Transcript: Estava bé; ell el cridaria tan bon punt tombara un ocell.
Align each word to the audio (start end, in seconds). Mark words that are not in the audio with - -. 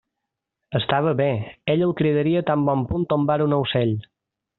Estava 0.77 1.11
bé; 1.19 1.27
ell 1.73 1.83
el 1.87 1.93
cridaria 1.99 2.41
tan 2.47 2.63
bon 2.71 2.81
punt 2.95 3.05
tombara 3.13 3.47
un 3.51 3.55
ocell. 3.59 3.93